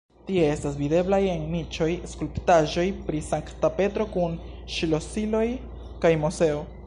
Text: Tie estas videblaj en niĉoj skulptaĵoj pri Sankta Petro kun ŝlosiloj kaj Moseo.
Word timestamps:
Tie 0.27 0.45
estas 0.51 0.77
videblaj 0.77 1.19
en 1.33 1.43
niĉoj 1.55 1.89
skulptaĵoj 2.13 2.87
pri 3.09 3.21
Sankta 3.27 3.71
Petro 3.81 4.09
kun 4.17 4.37
ŝlosiloj 4.79 5.45
kaj 6.07 6.19
Moseo. 6.27 6.65